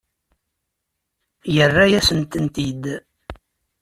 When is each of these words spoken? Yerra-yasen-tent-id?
Yerra-yasen-tent-id? 1.55 2.83